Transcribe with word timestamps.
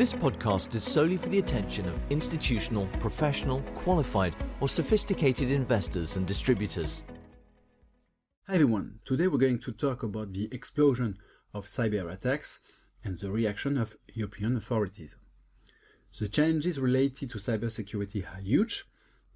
This 0.00 0.14
podcast 0.14 0.74
is 0.74 0.82
solely 0.82 1.18
for 1.18 1.28
the 1.28 1.40
attention 1.40 1.86
of 1.86 2.10
institutional, 2.10 2.86
professional, 3.00 3.60
qualified, 3.74 4.34
or 4.58 4.66
sophisticated 4.66 5.50
investors 5.50 6.16
and 6.16 6.26
distributors. 6.26 7.04
Hi 8.46 8.54
everyone, 8.54 9.00
today 9.04 9.26
we're 9.26 9.36
going 9.36 9.58
to 9.58 9.72
talk 9.72 10.02
about 10.02 10.32
the 10.32 10.48
explosion 10.52 11.18
of 11.52 11.66
cyber 11.66 12.10
attacks 12.10 12.60
and 13.04 13.18
the 13.18 13.30
reaction 13.30 13.76
of 13.76 13.94
European 14.14 14.56
authorities. 14.56 15.16
The 16.18 16.30
challenges 16.30 16.80
related 16.80 17.28
to 17.32 17.38
cybersecurity 17.38 18.24
are 18.24 18.40
huge. 18.40 18.86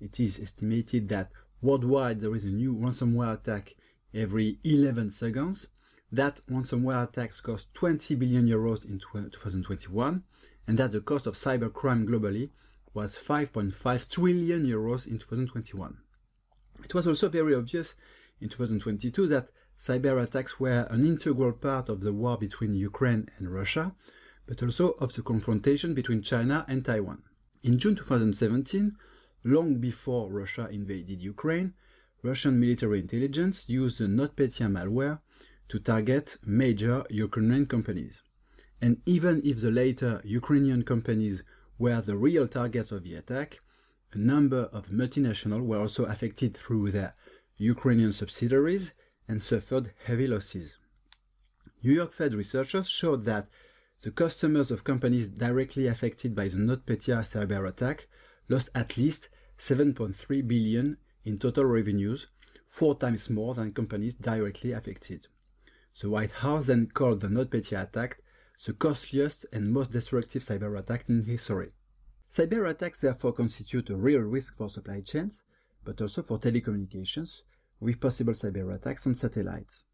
It 0.01 0.19
is 0.19 0.41
estimated 0.41 1.11
that 1.11 1.31
worldwide 1.61 2.23
there 2.23 2.35
is 2.35 2.45
a 2.45 2.47
new 2.47 2.73
ransomware 2.75 3.35
attack 3.35 3.75
every 4.15 4.61
11 4.65 5.11
seconds. 5.11 5.67
That 6.11 6.41
ransomware 6.51 7.07
attacks 7.07 7.43
cost 7.43 7.67
20 7.75 8.15
billion 8.15 8.47
euros 8.47 8.87
in 8.87 8.99
2021 8.99 10.23
and 10.67 10.79
that 10.79 10.93
the 10.93 11.01
cost 11.01 11.27
of 11.27 11.35
cybercrime 11.35 12.07
globally 12.07 12.51
was 12.93 13.15
5.5 13.15 14.09
trillion 14.09 14.65
euros 14.65 15.07
in 15.07 15.19
2021. 15.19 15.99
It 16.85 16.95
was 16.95 17.07
also 17.07 17.29
very 17.29 17.55
obvious 17.55 17.95
in 18.41 18.49
2022 18.49 19.27
that 19.29 19.49
cyber 19.79 20.23
attacks 20.23 20.61
were 20.61 20.87
an 20.91 21.05
integral 21.05 21.53
part 21.53 21.89
of 21.89 22.01
the 22.01 22.13
war 22.13 22.39
between 22.39 22.75
Ukraine 22.75 23.29
and 23.39 23.53
Russia, 23.53 23.95
but 24.47 24.63
also 24.63 24.91
of 25.01 25.15
the 25.15 25.23
confrontation 25.23 25.95
between 25.95 26.23
China 26.23 26.65
and 26.69 26.85
Taiwan. 26.85 27.23
In 27.63 27.79
June 27.79 27.97
2017, 27.97 28.97
long 29.45 29.77
before 29.77 30.31
Russia 30.31 30.69
invaded 30.71 31.21
Ukraine, 31.23 31.75
Russian 32.23 32.59
military 32.59 33.01
intelligence 33.01 33.69
used 33.69 33.99
the 33.99 34.05
NotPetya 34.05 34.71
malware 34.71 35.21
to 35.69 35.79
target 35.79 36.37
major 36.45 37.05
Ukrainian 37.11 37.67
companies. 37.67 38.23
And 38.81 39.01
even 39.07 39.41
if 39.45 39.61
the 39.61 39.71
later 39.71 40.21
Ukrainian 40.25 40.83
companies 40.83 41.43
were 41.79 42.01
the 42.01 42.17
real 42.17 42.47
targets 42.49 42.91
of 42.93 43.05
the 43.05 43.15
attack, 43.15 43.61
a 44.13 44.19
number 44.19 44.65
of 44.73 44.89
multinationals 44.89 45.65
were 45.65 45.81
also 45.81 46.05
affected 46.05 46.57
through 46.57 46.91
their 46.93 47.15
Ukrainian 47.57 48.13
subsidiaries 48.13 48.93
and 49.29 49.43
suffered 49.43 49.93
heavy 50.05 50.27
losses. 50.27 50.77
New 51.83 51.93
York 51.93 52.13
Fed 52.13 52.35
researchers 52.35 52.89
showed 52.89 53.25
that 53.25 53.49
the 54.03 54.11
customers 54.11 54.71
of 54.71 54.85
companies 54.85 55.29
directly 55.29 55.87
affected 55.87 56.35
by 56.35 56.49
the 56.49 56.57
NotPetya 56.57 57.25
cyber 57.25 57.69
attack 57.69 58.09
lost 58.49 58.69
at 58.75 58.97
least 58.97 59.29
7.3 59.59 60.47
billion 60.47 60.99
in 61.25 61.39
total 61.39 61.65
revenues, 61.65 62.27
four 62.67 62.99
times 62.99 63.31
more 63.31 63.55
than 63.55 63.73
companies 63.73 64.15
directly 64.15 64.73
affected. 64.73 65.27
The 66.01 66.11
White 66.11 66.33
House 66.33 66.67
then 66.67 66.89
called 66.89 67.21
the 67.21 67.29
NotPetya 67.29 67.85
attack 67.85 68.19
the 68.65 68.73
costliest 68.73 69.47
and 69.53 69.73
most 69.73 69.91
destructive 69.91 70.43
cyber 70.43 70.79
attack 70.79 71.05
in 71.09 71.23
history. 71.23 71.73
Cyber 72.35 72.69
attacks 72.69 73.01
therefore 73.01 73.33
constitute 73.33 73.91
a 73.91 73.97
real 73.97 74.21
risk 74.21 74.57
for 74.57 74.69
supply 74.69 75.01
chains, 75.01 75.43
but 75.85 76.01
also 76.01 76.23
for 76.23 76.39
telecommunications, 76.39 77.43
with 77.81 78.01
possible 78.01 78.33
cyber 78.33 78.75
attacks 78.75 79.07
on 79.07 79.15
satellites. 79.15 79.85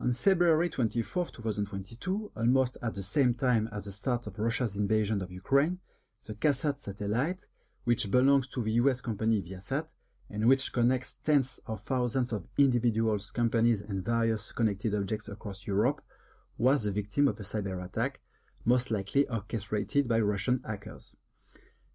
On 0.00 0.12
February 0.12 0.70
24, 0.70 1.26
2022, 1.26 2.32
almost 2.36 2.78
at 2.82 2.94
the 2.94 3.02
same 3.02 3.34
time 3.34 3.68
as 3.70 3.84
the 3.84 3.92
start 3.92 4.26
of 4.26 4.38
Russia's 4.38 4.76
invasion 4.76 5.22
of 5.22 5.30
Ukraine, 5.30 5.78
the 6.26 6.34
KASAT 6.34 6.78
satellite, 6.78 7.46
which 7.84 8.10
belongs 8.10 8.48
to 8.48 8.62
the 8.62 8.72
US 8.72 9.00
company 9.00 9.42
Viasat 9.42 9.86
and 10.30 10.46
which 10.46 10.72
connects 10.72 11.16
tens 11.24 11.58
of 11.66 11.80
thousands 11.80 12.32
of 12.32 12.46
individuals, 12.56 13.32
companies, 13.32 13.82
and 13.82 14.04
various 14.04 14.52
connected 14.52 14.94
objects 14.94 15.28
across 15.28 15.66
Europe, 15.66 16.00
was 16.60 16.84
the 16.84 16.92
victim 16.92 17.26
of 17.26 17.40
a 17.40 17.42
cyber 17.42 17.82
attack, 17.82 18.20
most 18.66 18.90
likely 18.90 19.26
orchestrated 19.28 20.06
by 20.06 20.20
Russian 20.20 20.60
hackers. 20.66 21.16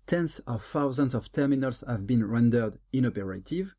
Tens 0.08 0.40
of 0.40 0.64
thousands 0.64 1.14
of 1.14 1.32
terminals 1.32 1.84
have 1.88 2.08
been 2.08 2.26
rendered 2.26 2.80
inoperative. 2.92 3.76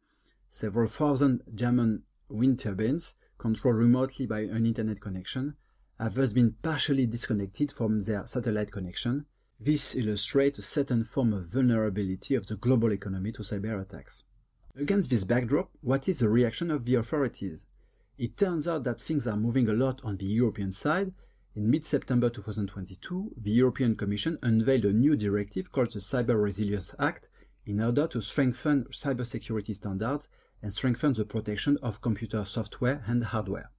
Several 0.49 0.87
thousand 0.87 1.43
German 1.53 2.05
wind 2.29 2.61
turbines, 2.61 3.17
controlled 3.37 3.79
remotely 3.79 4.27
by 4.27 4.41
an 4.43 4.65
internet 4.65 5.01
connection, 5.01 5.57
have 5.99 6.15
thus 6.15 6.33
been 6.33 6.55
partially 6.63 7.07
disconnected 7.07 7.73
from 7.73 8.03
their 8.05 8.25
satellite 8.25 8.71
connection. 8.71 9.27
This 9.59 9.97
illustrates 9.97 10.59
a 10.61 10.63
certain 10.63 11.03
form 11.03 11.33
of 11.33 11.47
vulnerability 11.47 12.37
of 12.37 12.47
the 12.47 12.57
global 12.57 12.93
economy 12.93 13.33
to 13.33 13.43
cyber 13.43 13.83
attacks. 13.83 14.23
Against 14.77 15.11
this 15.11 15.25
backdrop, 15.25 15.71
what 15.81 16.09
is 16.09 16.21
the 16.21 16.29
reaction 16.29 16.71
of 16.71 16.85
the 16.85 16.95
authorities? 16.95 17.67
It 18.19 18.37
turns 18.37 18.66
out 18.66 18.84
that 18.84 19.00
things 19.00 19.27
are 19.27 19.37
moving 19.37 19.69
a 19.69 19.75
lot 19.75 20.03
on 20.04 20.16
the 20.16 20.27
European 20.27 20.72
side 20.72 21.12
in 21.56 21.71
mid-September 21.71 22.28
2022, 22.28 23.32
the 23.38 23.50
European 23.50 23.97
Commission 23.97 24.38
unveiled 24.43 24.84
a 24.84 24.93
new 24.93 25.16
directive 25.16 25.72
called 25.72 25.91
the 25.91 26.00
Cyber 26.00 26.43
Resilience 26.43 26.94
Act 26.99 27.31
in 27.65 27.81
order 27.81 28.06
to 28.09 28.21
strengthen 28.21 28.84
cybersecurity 28.93 29.75
standards 29.75 30.28
and 30.62 30.71
strengthen 30.75 31.15
the 31.15 31.25
protection 31.25 31.78
of 31.82 32.03
computer 32.03 32.44
software 32.44 33.03
and 33.06 33.25
hardware. 33.25 33.71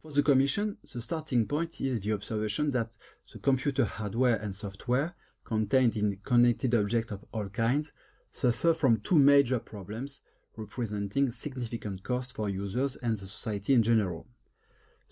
For 0.00 0.12
the 0.12 0.22
Commission, 0.22 0.78
the 0.94 1.02
starting 1.02 1.46
point 1.46 1.78
is 1.78 2.00
the 2.00 2.14
observation 2.14 2.70
that 2.70 2.96
the 3.30 3.38
computer 3.38 3.84
hardware 3.84 4.36
and 4.36 4.56
software 4.56 5.14
contained 5.44 5.94
in 5.94 6.18
connected 6.24 6.74
objects 6.74 7.12
of 7.12 7.24
all 7.32 7.50
kinds 7.50 7.92
suffer 8.32 8.72
from 8.72 9.00
two 9.00 9.18
major 9.18 9.58
problems 9.58 10.22
representing 10.56 11.30
significant 11.30 12.02
costs 12.02 12.32
for 12.32 12.48
users 12.48 12.96
and 12.96 13.18
the 13.18 13.28
society 13.28 13.74
in 13.74 13.82
general. 13.82 14.26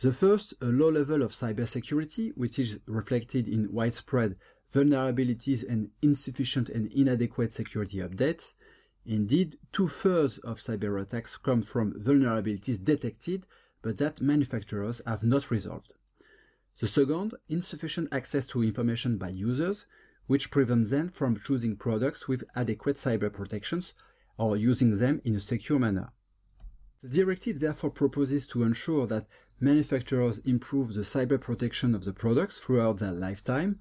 The 0.00 0.12
first, 0.12 0.54
a 0.60 0.66
low 0.66 0.90
level 0.90 1.22
of 1.22 1.32
cybersecurity, 1.32 2.32
which 2.36 2.58
is 2.58 2.80
reflected 2.86 3.46
in 3.46 3.72
widespread 3.72 4.36
vulnerabilities 4.74 5.68
and 5.68 5.90
insufficient 6.02 6.68
and 6.68 6.90
inadequate 6.92 7.52
security 7.52 7.98
updates. 7.98 8.54
Indeed, 9.06 9.58
two-thirds 9.72 10.38
of 10.38 10.58
cyber 10.58 11.00
attacks 11.00 11.36
come 11.36 11.62
from 11.62 11.92
vulnerabilities 11.92 12.82
detected, 12.82 13.46
but 13.82 13.98
that 13.98 14.20
manufacturers 14.20 15.00
have 15.06 15.22
not 15.22 15.50
resolved. 15.50 15.92
The 16.80 16.88
second, 16.88 17.34
insufficient 17.48 18.08
access 18.10 18.46
to 18.48 18.64
information 18.64 19.16
by 19.16 19.28
users, 19.28 19.86
which 20.26 20.50
prevents 20.50 20.90
them 20.90 21.10
from 21.10 21.38
choosing 21.38 21.76
products 21.76 22.26
with 22.26 22.44
adequate 22.56 22.96
cyber 22.96 23.32
protections 23.32 23.94
or 24.38 24.56
using 24.56 24.98
them 24.98 25.20
in 25.24 25.34
a 25.34 25.40
secure 25.40 25.78
manner. 25.78 26.12
The 27.02 27.08
directive 27.08 27.60
therefore 27.60 27.90
proposes 27.90 28.46
to 28.48 28.62
ensure 28.62 29.06
that 29.08 29.26
manufacturers 29.60 30.38
improve 30.38 30.94
the 30.94 31.02
cyber 31.02 31.40
protection 31.40 31.94
of 31.94 32.04
the 32.04 32.12
products 32.12 32.58
throughout 32.58 32.98
their 32.98 33.12
lifetime. 33.12 33.78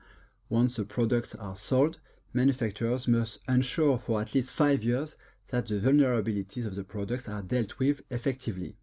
Once 0.50 0.76
the 0.76 0.86
products 0.86 1.34
are 1.36 1.56
sold, 1.56 2.00
manufacturers 2.34 3.08
must 3.08 3.40
ensure 3.48 3.98
for 3.98 4.22
at 4.22 4.36
least 4.36 4.52
five 4.52 4.84
years 4.84 5.18
that 5.50 5.68
the 5.68 5.80
vulnerabilities 5.80 6.66
of 6.66 6.76
the 6.76 6.84
products 6.84 7.30
are 7.30 7.42
dealt 7.42 7.80
with 7.80 8.02
effectively. 8.10 8.76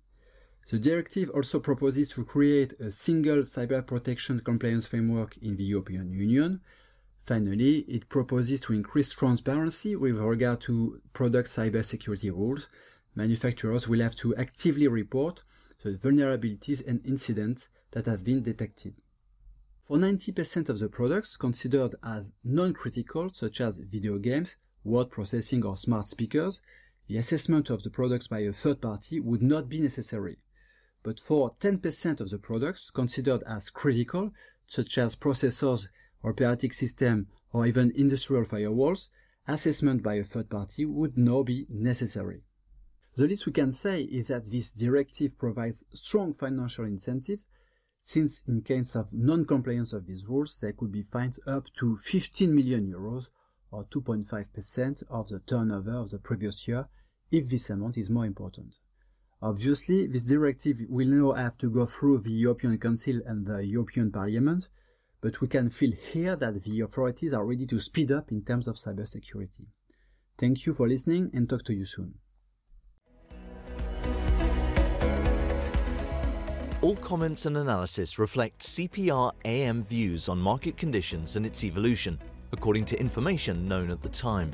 The 0.71 0.79
directive 0.79 1.31
also 1.31 1.59
proposes 1.59 2.11
to 2.11 2.25
create 2.25 2.75
a 2.81 2.93
single 2.93 3.39
cyber 3.39 3.85
protection 3.85 4.39
compliance 4.41 4.87
framework 4.87 5.37
in 5.39 5.57
the 5.57 5.65
European 5.65 6.13
Union. 6.13 6.61
Finally, 7.25 7.81
it 7.81 8.09
proposes 8.09 8.61
to 8.61 8.73
increase 8.73 9.15
transparency 9.15 9.95
with 9.95 10.17
regard 10.17 10.61
to 10.63 11.01
product 11.13 11.49
cybersecurity 11.49 12.31
rules. 12.31 12.69
Manufacturers 13.15 13.87
will 13.87 14.01
have 14.01 14.17
to 14.17 14.35
actively 14.37 14.89
report 14.89 15.43
the 15.83 15.91
vulnerabilities 15.93 16.87
and 16.87 17.05
incidents 17.07 17.69
that 17.93 18.07
have 18.07 18.25
been 18.25 18.43
detected. 18.43 18.95
For 19.87 19.97
90% 19.97 20.69
of 20.69 20.79
the 20.79 20.89
products 20.89 21.37
considered 21.37 21.95
as 22.03 22.31
non-critical, 22.45 23.31
such 23.33 23.61
as 23.61 23.79
video 23.79 24.19
games, 24.19 24.57
word 24.85 25.11
processing 25.11 25.65
or 25.65 25.77
smart 25.77 26.09
speakers, 26.09 26.63
the 27.09 27.17
assessment 27.17 27.71
of 27.71 27.83
the 27.83 27.91
products 27.91 28.29
by 28.29 28.41
a 28.41 28.53
third 28.53 28.81
party 28.81 29.19
would 29.19 29.43
not 29.43 29.69
be 29.69 29.81
necessary. 29.81 30.39
But 31.03 31.19
for 31.19 31.55
10% 31.61 32.21
of 32.21 32.31
the 32.31 32.39
products 32.39 32.91
considered 32.91 33.43
as 33.49 33.71
critical, 33.71 34.33
such 34.69 34.97
as 34.99 35.17
processors, 35.17 35.89
operating 36.25 36.71
system, 36.71 37.27
or 37.53 37.67
even 37.67 37.93
industrial 37.95 38.45
firewalls, 38.45 39.09
assessment 39.47 40.03
by 40.03 40.15
a 40.15 40.25
third 40.25 40.49
party 40.49 40.85
would 40.85 41.17
now 41.17 41.43
be 41.43 41.67
necessary. 41.69 42.43
The 43.17 43.27
least 43.27 43.47
we 43.47 43.53
can 43.53 43.73
say 43.73 44.03
is 44.03 44.29
that 44.29 44.51
this 44.51 44.71
directive 44.71 45.37
provides 45.37 45.85
strong 45.93 46.33
financial 46.33 46.85
incentive 46.85 47.41
since 48.05 48.43
in 48.49 48.63
case 48.63 48.97
of 48.97 49.13
non-compliance 49.13 49.93
of 49.93 50.07
these 50.07 50.27
rules, 50.27 50.59
there 50.61 50.73
could 50.73 50.91
be 50.91 51.03
fines 51.03 51.39
up 51.47 51.73
to 51.75 51.97
15 51.97 52.53
million 52.53 52.91
euros 52.91 53.29
or 53.71 53.85
2.5% 53.85 55.05
of 55.09 55.29
the 55.29 55.39
turnover 55.41 55.93
of 55.93 56.11
the 56.11 56.19
previous 56.19 56.67
year 56.67 56.89
if 57.31 57.49
this 57.49 57.71
amount 57.71 57.97
is 57.97 58.11
more 58.11 58.27
important. 58.27 58.75
Obviously, 59.41 60.07
this 60.07 60.25
directive 60.25 60.81
will 60.89 61.07
now 61.07 61.33
have 61.33 61.57
to 61.59 61.71
go 61.71 61.87
through 61.87 62.19
the 62.19 62.33
European 62.33 62.77
Council 62.79 63.21
and 63.25 63.47
the 63.47 63.65
European 63.65 64.11
Parliament, 64.11 64.69
but 65.21 65.41
we 65.41 65.49
can 65.49 65.71
feel 65.71 65.93
here 65.93 66.37
that 66.37 66.63
the 66.63 66.81
authorities 66.81 67.33
are 67.33 67.45
ready 67.45 67.67
to 67.67 67.81
speed 67.81 68.11
up 68.11 68.31
in 68.31 68.43
terms 68.43 68.67
of 68.67 68.77
cybersecurity. 68.77 69.67
Thank 70.39 70.67
you 70.67 70.73
for 70.73 70.89
listening 70.89 71.31
and 71.35 71.49
talk 71.49 71.65
to 71.65 71.75
you 71.75 71.85
soon. 71.85 72.15
All 76.83 76.97
comments 76.97 77.45
and 77.45 77.59
analysis 77.59 78.19
reflect 78.19 78.63
CPR 78.63 79.33
AM 79.45 79.83
views 79.83 80.31
on 80.31 80.39
market 80.39 80.79
conditions 80.79 81.37
and 81.37 81.45
its 81.45 81.63
evolution. 81.63 82.19
according 82.53 82.85
to 82.87 82.99
information 82.99 83.69
known 83.69 83.91
at 83.91 84.03
the 84.03 84.09
time. 84.09 84.53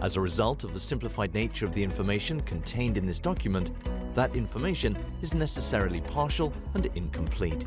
As 0.00 0.16
a 0.16 0.20
result 0.20 0.64
of 0.64 0.74
the 0.74 0.80
simplified 0.80 1.32
nature 1.34 1.66
of 1.66 1.72
the 1.72 1.82
information 1.82 2.40
contained 2.42 2.98
in 2.98 3.06
this 3.06 3.20
document, 3.20 3.70
that 4.14 4.34
information 4.36 4.96
is 5.22 5.34
necessarily 5.34 6.00
partial 6.00 6.52
and 6.74 6.86
incomplete. 6.94 7.66